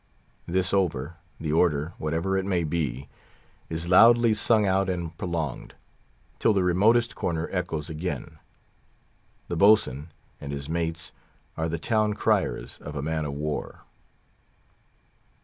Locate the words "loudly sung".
3.87-4.65